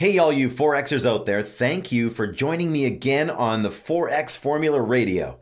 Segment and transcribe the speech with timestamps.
[0.00, 4.36] Hey, all you 4Xers out there, thank you for joining me again on the 4X
[4.36, 5.40] Formula Radio.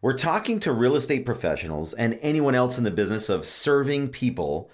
[0.00, 4.70] We're talking to real estate professionals and anyone else in the business of serving people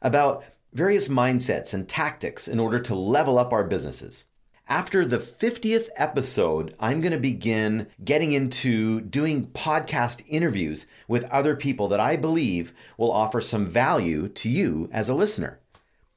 [0.00, 0.42] about
[0.72, 4.26] various mindsets and tactics in order to level up our businesses.
[4.68, 11.54] After the 50th episode, I'm going to begin getting into doing podcast interviews with other
[11.54, 15.61] people that I believe will offer some value to you as a listener.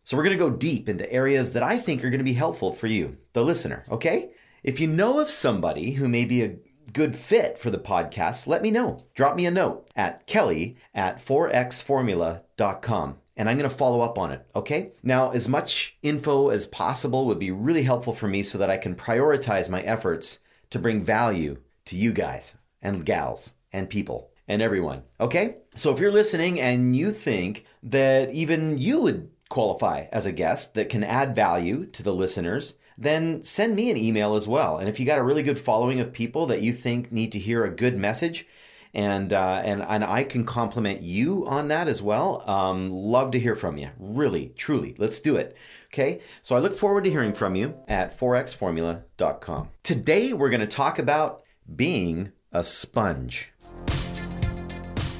[0.06, 2.34] So we're going to go deep into areas that I think are going to be
[2.34, 4.30] helpful for you, the listener, okay?
[4.62, 6.58] If you know of somebody who may be a
[6.94, 9.00] good fit for the podcast, let me know.
[9.16, 14.32] Drop me a note at kelly at 4xformula.com and I'm going to follow up on
[14.32, 14.92] it, okay?
[15.02, 18.78] Now, as much info as possible would be really helpful for me so that I
[18.78, 24.62] can prioritize my efforts to bring value to you guys and gals and people and
[24.62, 25.58] everyone, okay?
[25.76, 30.74] So if you're listening and you think that even you would qualify as a guest
[30.74, 34.78] that can add value to the listeners, then send me an email as well.
[34.78, 37.40] And if you got a really good following of people that you think need to
[37.40, 38.46] hear a good message,
[38.94, 42.44] and uh, and and I can compliment you on that as well.
[42.50, 43.92] Um, love to hear from you.
[43.98, 45.56] Really, truly, let's do it.
[45.94, 49.70] Okay, so I look forward to hearing from you at 4xformula.com.
[49.84, 53.54] Today we're going to talk about being a sponge.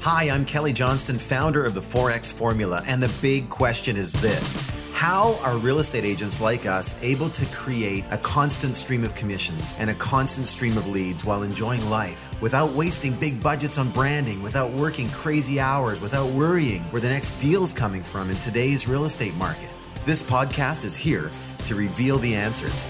[0.08, 4.56] Hi, I'm Kelly Johnston, founder of the 4X Formula, and the big question is this
[4.92, 9.74] How are real estate agents like us able to create a constant stream of commissions
[9.80, 14.40] and a constant stream of leads while enjoying life without wasting big budgets on branding,
[14.44, 19.06] without working crazy hours, without worrying where the next deal's coming from in today's real
[19.06, 19.70] estate market?
[20.04, 21.32] This podcast is here
[21.64, 22.86] to reveal the answers.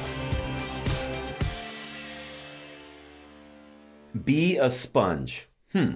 [4.23, 5.49] Be a sponge.
[5.73, 5.95] Hmm.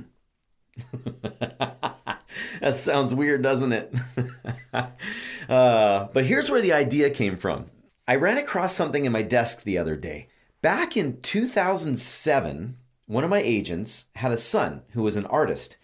[2.61, 3.95] that sounds weird, doesn't it?
[5.48, 7.67] uh, but here's where the idea came from.
[8.06, 10.28] I ran across something in my desk the other day.
[10.62, 15.77] Back in 2007, one of my agents had a son who was an artist,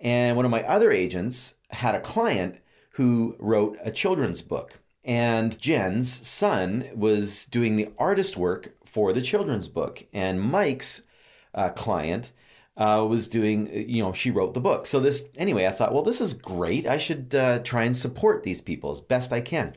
[0.00, 2.60] and one of my other agents had a client
[2.92, 4.80] who wrote a children's book.
[5.04, 11.02] And Jen's son was doing the artist work for the children's book, and Mike's
[11.54, 12.32] uh, client
[12.78, 14.86] uh, was doing, you know, she wrote the book.
[14.86, 16.86] So this, anyway, I thought, well, this is great.
[16.86, 19.76] I should uh, try and support these people as best I can.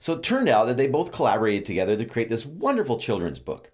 [0.00, 3.70] So it turned out that they both collaborated together to create this wonderful children's book.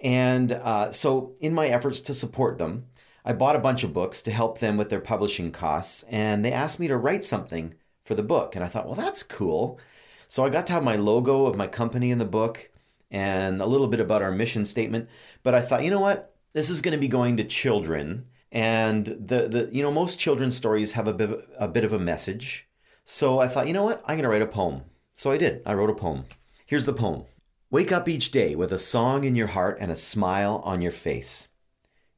[0.00, 2.86] And uh, so, in my efforts to support them,
[3.22, 6.04] I bought a bunch of books to help them with their publishing costs.
[6.08, 8.56] And they asked me to write something for the book.
[8.56, 9.78] And I thought, well, that's cool.
[10.26, 12.70] So I got to have my logo of my company in the book
[13.10, 15.10] and a little bit about our mission statement.
[15.42, 16.34] But I thought, you know what?
[16.52, 20.56] This is going to be going to children and the, the you know most children's
[20.56, 22.68] stories have a bit, a bit of a message.
[23.04, 24.02] So i thought you know what?
[24.06, 24.82] I'm going to write a poem.
[25.14, 25.62] So i did.
[25.64, 26.24] I wrote a poem.
[26.66, 27.24] Here's the poem.
[27.70, 30.92] Wake up each day with a song in your heart and a smile on your
[30.92, 31.48] face.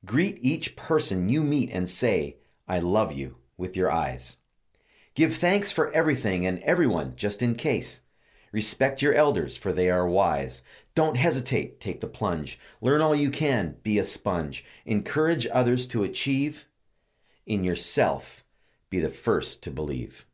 [0.04, 4.38] Greet each person you meet and say i love you with your eyes.
[5.14, 8.00] Give thanks for everything and everyone just in case
[8.52, 10.62] Respect your elders, for they are wise.
[10.94, 12.58] Don't hesitate, take the plunge.
[12.82, 14.64] Learn all you can, be a sponge.
[14.84, 16.66] Encourage others to achieve.
[17.46, 18.44] In yourself,
[18.90, 20.26] be the first to believe.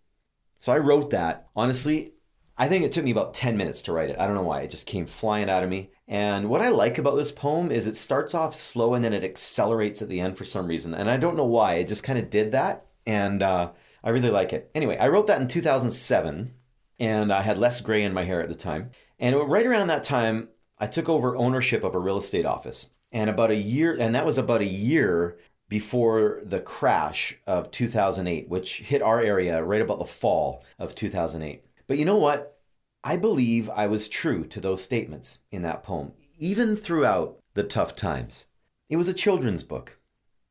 [0.57, 1.49] So I wrote that.
[1.55, 2.13] Honestly,
[2.59, 4.19] I think it took me about 10 minutes to write it.
[4.19, 4.63] I don't know why.
[4.63, 5.91] It just came flying out of me.
[6.09, 9.23] And what I like about this poem is it starts off slow and then it
[9.23, 10.93] accelerates at the end for some reason.
[10.93, 11.75] And I don't know why.
[11.75, 12.87] It just kind of did that.
[13.07, 13.71] And uh,
[14.03, 14.71] I really like it.
[14.75, 16.53] Anyway, I wrote that in 2007
[16.99, 18.91] and I had less gray in my hair at the time.
[19.19, 20.49] And right around that time,
[20.79, 22.91] I took over ownership of a real estate office.
[23.11, 25.39] And about a year, and that was about a year
[25.69, 31.65] before the crash of 2008, which hit our area right about the fall of 2008.
[31.87, 32.59] But you know what?
[33.05, 37.95] I believe I was true to those statements in that poem, even throughout the tough
[37.97, 38.47] times.
[38.89, 39.99] It was a children's book.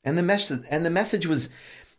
[0.04, 1.50] And the message and the message was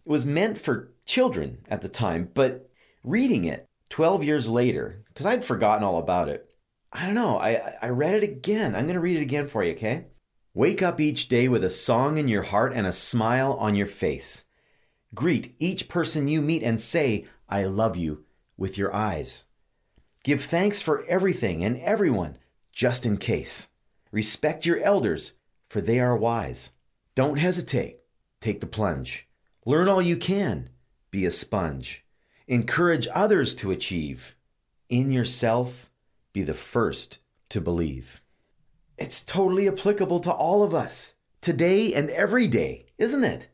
[0.04, 2.70] was meant for children at the time, but
[3.04, 6.50] reading it 12 years later, because I'd forgotten all about it,
[6.93, 8.74] I don't know, I, I read it again.
[8.74, 10.07] I'm going to read it again for you, okay?
[10.54, 13.86] Wake up each day with a song in your heart and a smile on your
[13.86, 14.45] face.
[15.15, 18.24] Greet each person you meet and say, I love you,
[18.57, 19.45] with your eyes.
[20.24, 22.39] Give thanks for everything and everyone,
[22.72, 23.68] just in case.
[24.10, 25.34] Respect your elders,
[25.66, 26.72] for they are wise.
[27.15, 27.98] Don't hesitate.
[28.41, 29.28] Take the plunge.
[29.65, 30.71] Learn all you can.
[31.10, 32.04] Be a sponge.
[32.48, 34.34] Encourage others to achieve.
[34.89, 35.91] In yourself,
[36.33, 37.18] be the first
[37.50, 38.22] to believe.
[38.97, 43.48] It's totally applicable to all of us, today and every day, isn't it?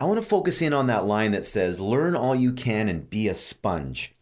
[0.00, 3.08] I want to focus in on that line that says, learn all you can and
[3.08, 4.16] be a sponge.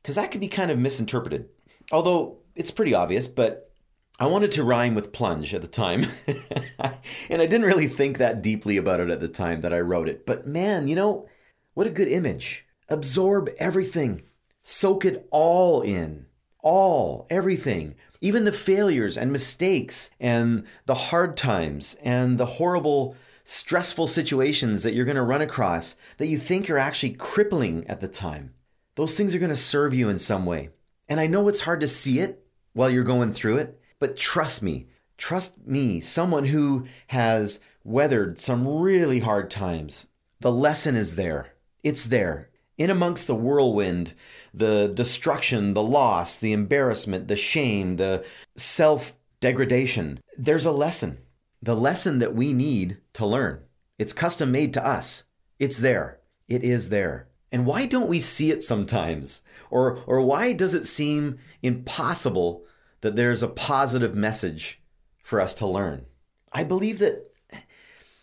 [0.00, 1.50] Because that could be kind of misinterpreted.
[1.92, 3.70] Although it's pretty obvious, but
[4.18, 6.06] I wanted to rhyme with plunge at the time.
[7.28, 10.08] and I didn't really think that deeply about it at the time that I wrote
[10.08, 10.24] it.
[10.24, 11.28] But man, you know,
[11.74, 12.65] what a good image.
[12.88, 14.22] Absorb everything,
[14.62, 16.26] soak it all in.
[16.60, 24.08] All, everything, even the failures and mistakes and the hard times and the horrible, stressful
[24.08, 28.08] situations that you're going to run across that you think are actually crippling at the
[28.08, 28.52] time.
[28.96, 30.70] Those things are going to serve you in some way.
[31.08, 34.62] And I know it's hard to see it while you're going through it, but trust
[34.62, 40.08] me, trust me, someone who has weathered some really hard times.
[40.40, 41.54] The lesson is there.
[41.84, 42.50] It's there.
[42.78, 44.14] In amongst the whirlwind,
[44.52, 48.24] the destruction, the loss, the embarrassment, the shame, the
[48.56, 51.18] self degradation, there's a lesson.
[51.62, 53.62] The lesson that we need to learn.
[53.98, 55.24] It's custom made to us.
[55.58, 56.20] It's there.
[56.48, 57.28] It is there.
[57.50, 59.42] And why don't we see it sometimes?
[59.70, 62.66] Or, or why does it seem impossible
[63.00, 64.82] that there's a positive message
[65.22, 66.06] for us to learn.
[66.52, 67.32] I believe that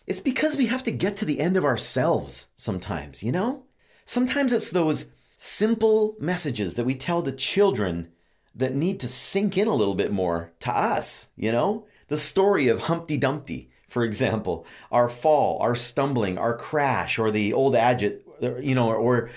[0.06, 3.64] it's because we have to get to the end of ourselves sometimes, you know?
[4.04, 8.08] Sometimes it's those simple messages that we tell the children
[8.54, 11.86] that need to sink in a little bit more to us, you know?
[12.08, 17.52] The story of Humpty Dumpty, for example, our fall, our stumbling, our crash, or the
[17.52, 18.20] old adage,
[18.60, 19.30] you know, or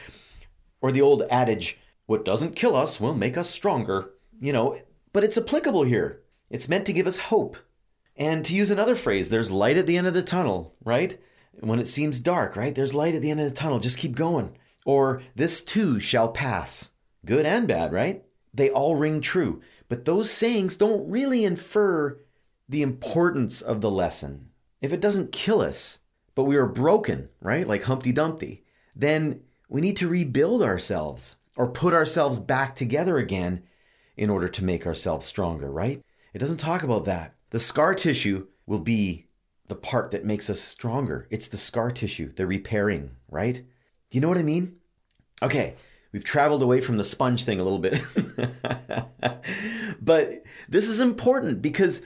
[0.81, 4.11] or the old adage, what doesn't kill us will make us stronger.
[4.39, 4.77] You know,
[5.13, 6.21] but it's applicable here.
[6.49, 7.57] It's meant to give us hope.
[8.15, 11.17] And to use another phrase, there's light at the end of the tunnel, right?
[11.59, 12.73] When it seems dark, right?
[12.73, 13.79] There's light at the end of the tunnel.
[13.79, 14.55] Just keep going.
[14.85, 16.91] Or this too shall pass.
[17.25, 18.23] Good and bad, right?
[18.53, 19.61] They all ring true.
[19.89, 22.19] But those sayings don't really infer
[22.69, 24.49] the importance of the lesson.
[24.81, 25.99] If it doesn't kill us,
[26.35, 27.67] but we are broken, right?
[27.67, 28.63] Like Humpty Dumpty,
[28.95, 33.63] then we need to rebuild ourselves or put ourselves back together again
[34.15, 36.03] in order to make ourselves stronger, right?
[36.33, 37.35] It doesn't talk about that.
[37.49, 39.26] The scar tissue will be
[39.67, 41.27] the part that makes us stronger.
[41.29, 43.55] It's the scar tissue, the repairing, right?
[43.55, 44.77] Do you know what I mean?
[45.43, 45.75] Okay,
[46.11, 48.01] we've traveled away from the sponge thing a little bit.
[50.01, 52.01] but this is important because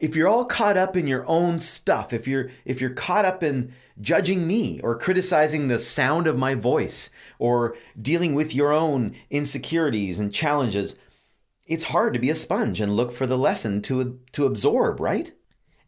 [0.00, 3.42] if you're all caught up in your own stuff, if you're if you're caught up
[3.42, 9.14] in judging me or criticizing the sound of my voice or dealing with your own
[9.30, 10.96] insecurities and challenges,
[11.66, 15.32] it's hard to be a sponge and look for the lesson to, to absorb, right?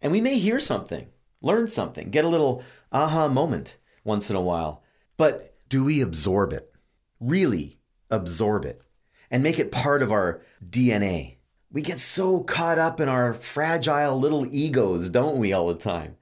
[0.03, 1.09] And we may hear something,
[1.41, 2.63] learn something, get a little
[2.93, 4.83] aha moment once in a while.
[5.17, 6.73] But do we absorb it?
[7.21, 7.81] Really
[8.11, 8.83] absorb it
[9.31, 11.37] and make it part of our DNA?
[11.73, 16.17] We get so caught up in our fragile little egos, don't we, all the time?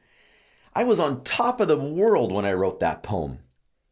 [0.74, 3.40] I was on top of the world when I wrote that poem.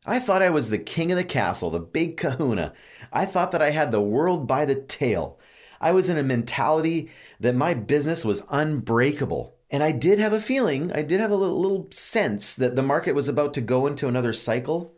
[0.07, 2.73] I thought I was the king of the castle, the big kahuna.
[3.13, 5.39] I thought that I had the world by the tail.
[5.79, 9.57] I was in a mentality that my business was unbreakable.
[9.71, 13.15] And I did have a feeling, I did have a little, sense that the market
[13.15, 14.95] was about to go into another cycle,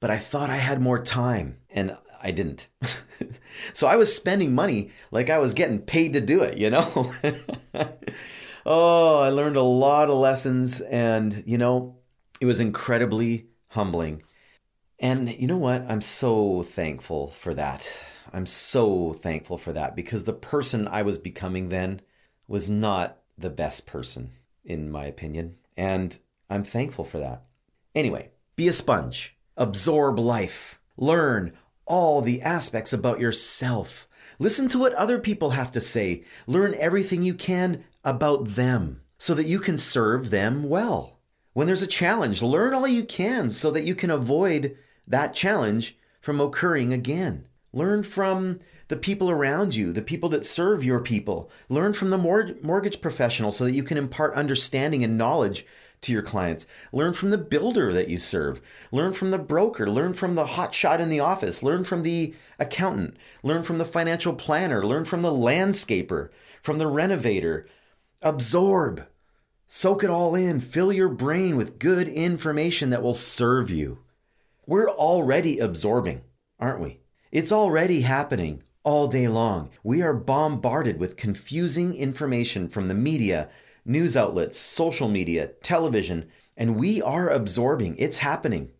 [0.00, 2.68] but I thought I had more time and I didn't.
[3.72, 7.12] so I was spending money like I was getting paid to do it, you know?
[8.66, 11.96] oh, I learned a lot of lessons and, you know,
[12.40, 14.22] it was incredibly humbling.
[14.98, 15.84] And you know what?
[15.88, 17.88] I'm so thankful for that.
[18.32, 22.00] I'm so thankful for that because the person I was becoming then
[22.48, 24.30] was not the best person,
[24.64, 25.56] in my opinion.
[25.76, 26.18] And
[26.50, 27.44] I'm thankful for that.
[27.94, 31.52] Anyway, be a sponge, absorb life, learn
[31.86, 34.08] all the aspects about yourself.
[34.38, 36.24] Listen to what other people have to say.
[36.46, 41.18] Learn everything you can about them so that you can serve them well.
[41.54, 44.76] When there's a challenge, learn all you can so that you can avoid
[45.08, 47.47] that challenge from occurring again.
[47.72, 51.50] Learn from the people around you, the people that serve your people.
[51.68, 55.66] Learn from the mortgage professional so that you can impart understanding and knowledge
[56.00, 56.66] to your clients.
[56.92, 58.62] Learn from the builder that you serve.
[58.92, 59.90] Learn from the broker.
[59.90, 61.62] Learn from the hot shot in the office.
[61.62, 63.16] Learn from the accountant.
[63.42, 64.82] Learn from the financial planner.
[64.82, 66.30] Learn from the landscaper,
[66.62, 67.66] from the renovator.
[68.22, 69.06] Absorb.
[69.66, 70.60] Soak it all in.
[70.60, 73.98] Fill your brain with good information that will serve you.
[74.66, 76.22] We're already absorbing,
[76.58, 77.00] aren't we?
[77.30, 79.68] It's already happening all day long.
[79.82, 83.50] We are bombarded with confusing information from the media,
[83.84, 87.96] news outlets, social media, television, and we are absorbing.
[87.98, 88.70] It's happening.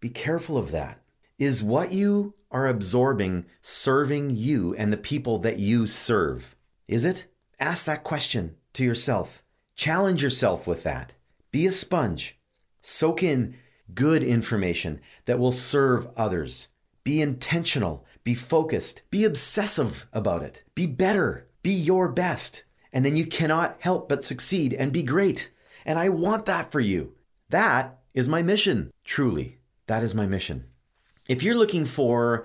[0.00, 1.02] Be careful of that.
[1.38, 6.56] Is what you are absorbing serving you and the people that you serve?
[6.86, 7.26] Is it?
[7.60, 9.42] Ask that question to yourself.
[9.76, 11.12] Challenge yourself with that.
[11.50, 12.38] Be a sponge.
[12.80, 13.56] Soak in
[13.94, 16.68] good information that will serve others.
[17.08, 23.16] Be intentional, be focused, be obsessive about it, be better, be your best, and then
[23.16, 25.50] you cannot help but succeed and be great.
[25.86, 27.14] And I want that for you.
[27.48, 28.92] That is my mission.
[29.04, 30.66] Truly, that is my mission.
[31.30, 32.44] If you're looking for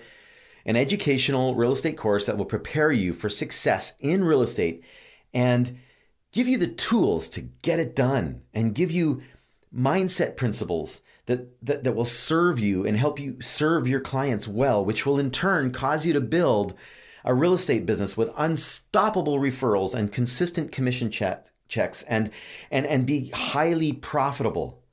[0.66, 4.86] an educational real estate course that will prepare you for success in real estate
[5.34, 5.78] and
[6.32, 9.24] give you the tools to get it done and give you
[9.76, 14.84] mindset principles that, that, that will serve you and help you serve your clients well,
[14.84, 16.74] which will in turn cause you to build
[17.24, 22.30] a real estate business with unstoppable referrals and consistent commission check, checks and,
[22.70, 24.84] and, and be highly profitable.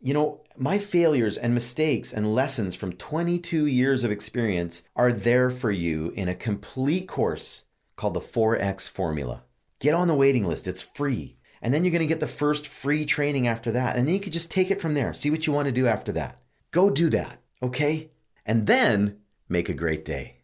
[0.00, 5.50] You know, my failures and mistakes and lessons from 22 years of experience are there
[5.50, 9.44] for you in a complete course called the 4X Formula.
[9.78, 11.36] Get on the waiting list, it's free.
[11.66, 13.96] And then you're going to get the first free training after that.
[13.96, 15.12] And then you can just take it from there.
[15.12, 16.38] See what you want to do after that.
[16.70, 18.12] Go do that, okay?
[18.44, 19.16] And then
[19.48, 20.36] make a great day.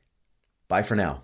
[0.66, 1.22] Bye for now.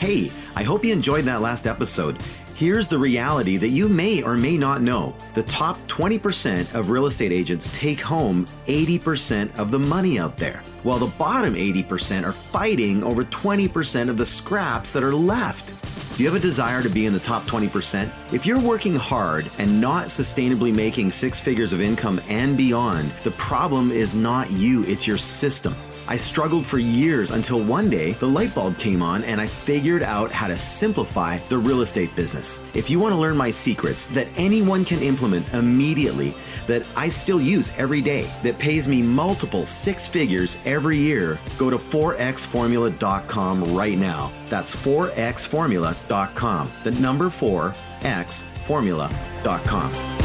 [0.00, 2.20] Hey, I hope you enjoyed that last episode.
[2.56, 5.14] Here's the reality that you may or may not know.
[5.34, 10.60] The top 20% of real estate agents take home 80% of the money out there,
[10.82, 15.81] while the bottom 80% are fighting over 20% of the scraps that are left.
[16.16, 18.12] Do you have a desire to be in the top 20%?
[18.34, 23.30] If you're working hard and not sustainably making six figures of income and beyond, the
[23.30, 25.74] problem is not you, it's your system.
[26.08, 30.02] I struggled for years until one day the light bulb came on and I figured
[30.02, 32.60] out how to simplify the real estate business.
[32.74, 36.34] If you want to learn my secrets that anyone can implement immediately,
[36.66, 41.70] that I still use every day, that pays me multiple six figures every year, go
[41.70, 44.32] to 4xformula.com right now.
[44.46, 46.70] That's 4xformula.com.
[46.84, 50.21] The number 4xformula.com.